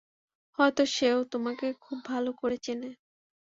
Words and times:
হয়তো 0.59 0.83
সেও 0.91 1.19
তোমাকে 1.31 1.67
খুব 1.81 1.97
ভালো 2.05 2.31
করে 2.41 2.57
চেনে। 2.57 2.89